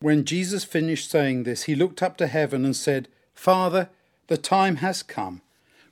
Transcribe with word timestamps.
When 0.00 0.24
Jesus 0.24 0.64
finished 0.64 1.10
saying 1.10 1.44
this, 1.44 1.64
he 1.64 1.74
looked 1.74 2.02
up 2.02 2.16
to 2.18 2.26
heaven 2.26 2.64
and 2.64 2.76
said, 2.76 3.08
Father, 3.34 3.88
the 4.26 4.36
time 4.36 4.76
has 4.76 5.02
come. 5.02 5.42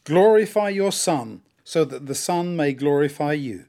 Glorify 0.05 0.69
your 0.69 0.93
Son, 0.93 1.43
so 1.65 1.85
that 1.85 2.07
the 2.07 2.15
Son 2.15 2.57
may 2.57 2.73
glorify 2.75 3.33
you. 3.33 3.67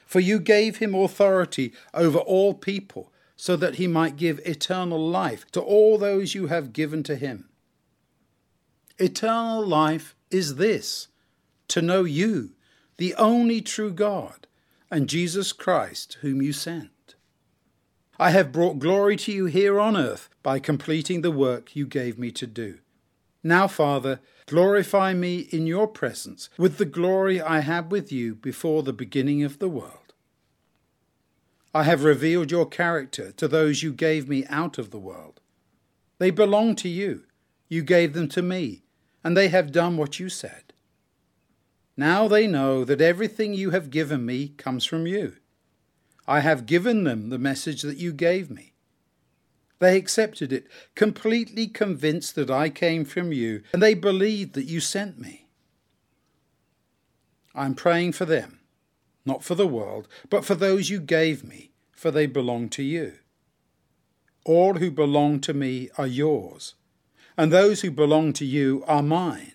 For 0.00 0.20
you 0.20 0.40
gave 0.40 0.78
him 0.78 0.94
authority 0.94 1.72
over 1.94 2.18
all 2.18 2.54
people, 2.54 3.12
so 3.36 3.54
that 3.56 3.76
he 3.76 3.86
might 3.86 4.16
give 4.16 4.40
eternal 4.44 4.98
life 5.08 5.48
to 5.52 5.60
all 5.60 5.96
those 5.96 6.34
you 6.34 6.48
have 6.48 6.72
given 6.72 7.04
to 7.04 7.14
him. 7.14 7.48
Eternal 8.98 9.64
life 9.64 10.16
is 10.30 10.56
this 10.56 11.06
to 11.68 11.80
know 11.80 12.02
you, 12.02 12.50
the 12.96 13.14
only 13.14 13.60
true 13.60 13.92
God, 13.92 14.48
and 14.90 15.08
Jesus 15.08 15.52
Christ, 15.52 16.16
whom 16.22 16.42
you 16.42 16.52
sent. 16.52 16.90
I 18.20 18.30
have 18.30 18.50
brought 18.50 18.80
glory 18.80 19.16
to 19.16 19.32
you 19.32 19.46
here 19.46 19.78
on 19.78 19.96
earth 19.96 20.28
by 20.42 20.58
completing 20.58 21.20
the 21.20 21.30
work 21.30 21.76
you 21.76 21.86
gave 21.86 22.18
me 22.18 22.32
to 22.32 22.48
do. 22.48 22.78
Now, 23.44 23.68
Father, 23.68 24.18
glorify 24.46 25.14
me 25.14 25.40
in 25.50 25.68
your 25.68 25.86
presence 25.86 26.50
with 26.58 26.78
the 26.78 26.84
glory 26.84 27.40
I 27.40 27.60
had 27.60 27.92
with 27.92 28.10
you 28.10 28.34
before 28.34 28.82
the 28.82 28.92
beginning 28.92 29.44
of 29.44 29.60
the 29.60 29.68
world. 29.68 30.14
I 31.72 31.84
have 31.84 32.02
revealed 32.02 32.50
your 32.50 32.66
character 32.66 33.30
to 33.32 33.46
those 33.46 33.84
you 33.84 33.92
gave 33.92 34.28
me 34.28 34.44
out 34.46 34.78
of 34.78 34.90
the 34.90 34.98
world. 34.98 35.40
They 36.18 36.30
belong 36.30 36.74
to 36.76 36.88
you. 36.88 37.22
You 37.68 37.82
gave 37.82 38.14
them 38.14 38.28
to 38.30 38.42
me, 38.42 38.82
and 39.22 39.36
they 39.36 39.48
have 39.48 39.70
done 39.70 39.96
what 39.96 40.18
you 40.18 40.28
said. 40.28 40.72
Now 41.96 42.26
they 42.26 42.48
know 42.48 42.84
that 42.84 43.00
everything 43.00 43.54
you 43.54 43.70
have 43.70 43.90
given 43.90 44.26
me 44.26 44.48
comes 44.56 44.84
from 44.84 45.06
you. 45.06 45.36
I 46.28 46.40
have 46.40 46.66
given 46.66 47.04
them 47.04 47.30
the 47.30 47.38
message 47.38 47.80
that 47.80 47.96
you 47.96 48.12
gave 48.12 48.50
me. 48.50 48.74
They 49.78 49.96
accepted 49.96 50.52
it, 50.52 50.66
completely 50.94 51.66
convinced 51.66 52.34
that 52.34 52.50
I 52.50 52.68
came 52.68 53.06
from 53.06 53.32
you, 53.32 53.62
and 53.72 53.82
they 53.82 53.94
believed 53.94 54.52
that 54.52 54.66
you 54.66 54.78
sent 54.78 55.18
me. 55.18 55.48
I'm 57.54 57.74
praying 57.74 58.12
for 58.12 58.26
them, 58.26 58.60
not 59.24 59.42
for 59.42 59.54
the 59.54 59.66
world, 59.66 60.06
but 60.28 60.44
for 60.44 60.54
those 60.54 60.90
you 60.90 61.00
gave 61.00 61.44
me, 61.44 61.70
for 61.92 62.10
they 62.10 62.26
belong 62.26 62.68
to 62.70 62.82
you. 62.82 63.14
All 64.44 64.74
who 64.74 64.90
belong 64.90 65.40
to 65.40 65.54
me 65.54 65.88
are 65.96 66.06
yours, 66.06 66.74
and 67.38 67.50
those 67.50 67.80
who 67.80 67.90
belong 67.90 68.34
to 68.34 68.44
you 68.44 68.84
are 68.86 69.02
mine, 69.02 69.54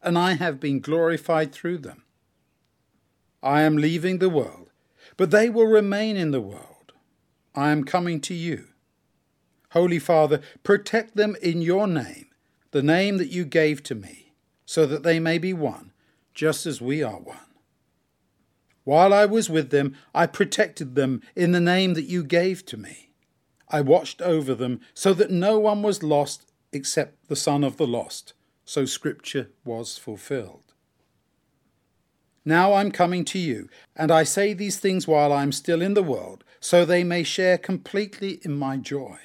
and 0.00 0.16
I 0.16 0.34
have 0.34 0.60
been 0.60 0.78
glorified 0.78 1.50
through 1.50 1.78
them. 1.78 2.04
I 3.42 3.62
am 3.62 3.76
leaving 3.76 4.18
the 4.18 4.30
world 4.30 4.71
but 5.16 5.30
they 5.30 5.48
will 5.48 5.66
remain 5.66 6.16
in 6.16 6.30
the 6.30 6.40
world. 6.40 6.92
I 7.54 7.70
am 7.70 7.84
coming 7.84 8.20
to 8.22 8.34
you. 8.34 8.68
Holy 9.70 9.98
Father, 9.98 10.40
protect 10.62 11.16
them 11.16 11.36
in 11.42 11.62
your 11.62 11.86
name, 11.86 12.26
the 12.70 12.82
name 12.82 13.18
that 13.18 13.30
you 13.30 13.44
gave 13.44 13.82
to 13.84 13.94
me, 13.94 14.32
so 14.66 14.86
that 14.86 15.02
they 15.02 15.18
may 15.18 15.38
be 15.38 15.52
one, 15.52 15.92
just 16.34 16.66
as 16.66 16.80
we 16.80 17.02
are 17.02 17.18
one. 17.18 17.38
While 18.84 19.14
I 19.14 19.26
was 19.26 19.48
with 19.48 19.70
them, 19.70 19.96
I 20.14 20.26
protected 20.26 20.94
them 20.94 21.22
in 21.36 21.52
the 21.52 21.60
name 21.60 21.94
that 21.94 22.04
you 22.04 22.24
gave 22.24 22.66
to 22.66 22.76
me. 22.76 23.10
I 23.68 23.80
watched 23.80 24.20
over 24.20 24.54
them 24.54 24.80
so 24.92 25.14
that 25.14 25.30
no 25.30 25.58
one 25.58 25.82
was 25.82 26.02
lost 26.02 26.46
except 26.72 27.28
the 27.28 27.36
son 27.36 27.64
of 27.64 27.76
the 27.76 27.86
lost. 27.86 28.34
So 28.64 28.84
Scripture 28.84 29.50
was 29.64 29.98
fulfilled. 29.98 30.71
Now 32.44 32.74
I'm 32.74 32.90
coming 32.90 33.24
to 33.26 33.38
you, 33.38 33.68
and 33.94 34.10
I 34.10 34.24
say 34.24 34.52
these 34.52 34.78
things 34.78 35.06
while 35.06 35.32
I 35.32 35.42
am 35.42 35.52
still 35.52 35.80
in 35.80 35.94
the 35.94 36.02
world, 36.02 36.42
so 36.60 36.84
they 36.84 37.04
may 37.04 37.22
share 37.22 37.56
completely 37.56 38.40
in 38.42 38.58
my 38.58 38.76
joy. 38.76 39.18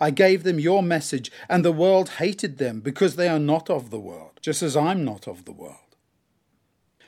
I 0.00 0.10
gave 0.10 0.42
them 0.42 0.58
your 0.58 0.82
message, 0.82 1.30
and 1.48 1.64
the 1.64 1.72
world 1.72 2.10
hated 2.10 2.58
them 2.58 2.80
because 2.80 3.16
they 3.16 3.28
are 3.28 3.38
not 3.38 3.68
of 3.68 3.90
the 3.90 3.98
world, 3.98 4.38
just 4.40 4.62
as 4.62 4.76
I'm 4.76 5.04
not 5.04 5.26
of 5.26 5.44
the 5.44 5.52
world. 5.52 5.76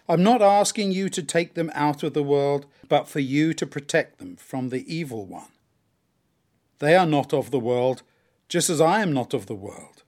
I'm 0.09 0.23
not 0.23 0.43
asking 0.43 0.93
you 0.93 1.09
to 1.11 1.23
take 1.23 1.55
them 1.55 1.71
out 1.73 2.03
of 2.03 2.15
the 2.15 2.23
world, 2.23 2.67
but 2.89 3.09
for 3.09 3.21
you 3.21 3.55
to 3.55 3.67
protect 3.67 4.19
them 4.19 4.37
from 4.37 4.69
the 4.69 4.85
evil 4.93 5.25
one. 5.25 5.53
They 6.81 6.97
are 6.97 7.07
not 7.07 7.33
of 7.33 7.51
the 7.51 7.61
world, 7.61 8.03
just 8.49 8.69
as 8.69 8.81
I 8.81 9.03
am 9.03 9.13
not 9.13 9.33
of 9.33 9.47
the 9.47 9.55
world. 9.55 10.03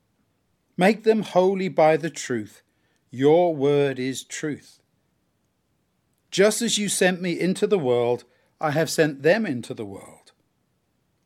Make 0.77 1.05
them 1.05 1.23
holy 1.23 1.69
by 1.69 1.97
the 1.97 2.11
truth. 2.11 2.63
Your 3.11 3.55
word 3.55 4.01
is 4.01 4.25
truth. 4.25 4.82
Just 6.33 6.63
as 6.63 6.79
you 6.79 6.89
sent 6.89 7.21
me 7.21 7.39
into 7.39 7.67
the 7.67 7.79
world, 7.79 8.25
I 8.59 8.71
have 8.71 8.89
sent 8.89 9.23
them 9.23 9.45
into 9.45 9.75
the 9.75 9.85
world. 9.85 10.33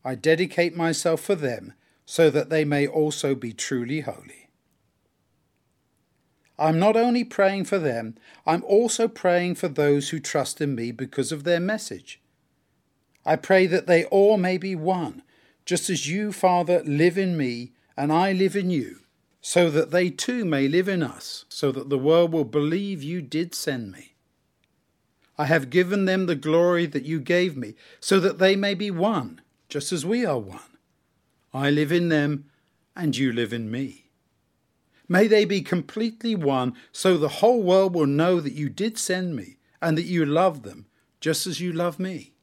I 0.03 0.15
dedicate 0.15 0.75
myself 0.75 1.21
for 1.21 1.33
them, 1.33 1.73
so 2.05 2.29
that 2.29 2.49
they 2.49 2.65
may 2.65 2.85
also 2.85 3.33
be 3.33 3.53
truly 3.53 4.01
holy. 4.01 4.49
I'm 6.59 6.77
not 6.77 6.97
only 6.97 7.23
praying 7.23 7.65
for 7.65 7.79
them, 7.79 8.15
I'm 8.45 8.63
also 8.65 9.07
praying 9.07 9.55
for 9.55 9.69
those 9.69 10.09
who 10.09 10.19
trust 10.19 10.59
in 10.59 10.75
me 10.75 10.91
because 10.91 11.31
of 11.31 11.45
their 11.45 11.59
message. 11.61 12.19
I 13.25 13.37
pray 13.37 13.65
that 13.67 13.87
they 13.87 14.03
all 14.05 14.35
may 14.37 14.57
be 14.57 14.75
one, 14.75 15.23
just 15.65 15.89
as 15.89 16.09
you, 16.09 16.33
Father, 16.33 16.83
live 16.83 17.17
in 17.17 17.37
me 17.37 17.71
and 17.95 18.11
I 18.11 18.33
live 18.33 18.57
in 18.57 18.69
you, 18.69 19.01
so 19.39 19.69
that 19.69 19.91
they 19.91 20.09
too 20.09 20.43
may 20.43 20.67
live 20.67 20.89
in 20.89 21.01
us, 21.01 21.45
so 21.47 21.71
that 21.71 21.89
the 21.89 21.97
world 21.97 22.33
will 22.33 22.45
believe 22.45 23.01
you 23.01 23.21
did 23.21 23.55
send 23.55 23.91
me. 23.91 24.15
I 25.37 25.45
have 25.45 25.69
given 25.69 26.05
them 26.05 26.25
the 26.25 26.35
glory 26.35 26.85
that 26.87 27.05
you 27.05 27.19
gave 27.19 27.55
me, 27.55 27.75
so 27.99 28.19
that 28.19 28.39
they 28.39 28.55
may 28.55 28.73
be 28.73 28.89
one, 28.89 29.41
just 29.69 29.91
as 29.91 30.05
we 30.05 30.25
are 30.25 30.39
one. 30.39 30.59
I 31.53 31.69
live 31.69 31.91
in 31.91 32.09
them, 32.09 32.45
and 32.95 33.15
you 33.15 33.31
live 33.31 33.53
in 33.53 33.69
me. 33.69 34.05
May 35.07 35.27
they 35.27 35.45
be 35.45 35.61
completely 35.61 36.35
one, 36.35 36.73
so 36.91 37.17
the 37.17 37.29
whole 37.29 37.61
world 37.61 37.93
will 37.93 38.07
know 38.07 38.41
that 38.41 38.53
you 38.53 38.67
did 38.67 38.97
send 38.97 39.35
me, 39.35 39.57
and 39.81 39.97
that 39.97 40.03
you 40.03 40.25
love 40.25 40.63
them, 40.63 40.87
just 41.21 41.47
as 41.47 41.61
you 41.61 41.71
love 41.71 41.99
me. 41.99 42.33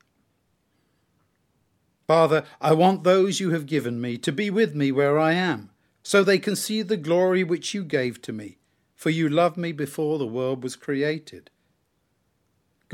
Father, 2.07 2.45
I 2.61 2.75
want 2.75 3.03
those 3.03 3.41
you 3.41 3.51
have 3.51 3.67
given 3.67 4.01
me 4.01 4.19
to 4.19 4.31
be 4.31 4.51
with 4.51 4.75
me 4.75 4.93
where 4.93 5.19
I 5.19 5.33
am, 5.33 5.71
so 6.03 6.23
they 6.23 6.39
can 6.39 6.55
see 6.55 6.83
the 6.83 6.97
glory 6.97 7.43
which 7.43 7.75
you 7.75 7.83
gave 7.83 8.23
to 8.23 8.33
me, 8.33 8.59
for 8.95 9.11
you 9.11 9.29
loved 9.29 9.57
me 9.57 9.73
before 9.73 10.19
the 10.19 10.27
world 10.27 10.63
was 10.63 10.77
created. 10.77 11.51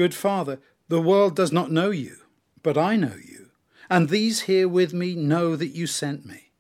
Good 0.01 0.15
Father, 0.15 0.61
the 0.89 0.99
world 0.99 1.37
does 1.37 1.53
not 1.53 1.71
know 1.71 1.91
you, 1.91 2.21
but 2.63 2.79
I 2.79 2.97
know 2.97 3.17
you, 3.23 3.51
and 3.91 4.09
these 4.09 4.41
here 4.49 4.67
with 4.67 4.95
me 4.95 5.15
know 5.15 5.57
that 5.57 5.77
you 5.77 5.87
sent 5.87 6.25
me. 6.25 6.53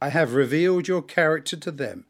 I 0.00 0.10
have 0.10 0.34
revealed 0.34 0.86
your 0.86 1.02
character 1.02 1.56
to 1.56 1.72
them, 1.72 2.06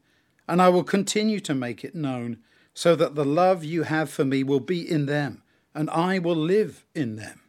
and 0.47 0.61
I 0.61 0.69
will 0.69 0.83
continue 0.83 1.39
to 1.39 1.55
make 1.55 1.83
it 1.83 1.95
known, 1.95 2.37
so 2.75 2.95
that 2.95 3.15
the 3.15 3.25
love 3.25 3.63
you 3.63 3.81
have 3.81 4.11
for 4.11 4.25
me 4.25 4.43
will 4.43 4.59
be 4.59 4.87
in 4.87 5.07
them, 5.07 5.41
and 5.73 5.89
I 5.89 6.19
will 6.19 6.35
live 6.35 6.85
in 6.93 7.15
them. 7.15 7.41